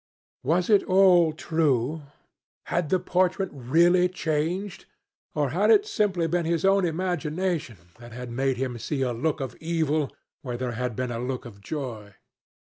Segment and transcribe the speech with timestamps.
[0.41, 2.01] Was it all true?
[2.65, 4.87] Had the portrait really changed?
[5.35, 9.39] Or had it been simply his own imagination that had made him see a look
[9.39, 10.11] of evil
[10.41, 12.15] where there had been a look of joy?